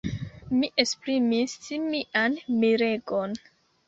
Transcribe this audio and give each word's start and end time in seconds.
Mi 0.59 0.69
esprimis 0.83 1.53
mian 1.83 2.39
miregon. 2.65 3.37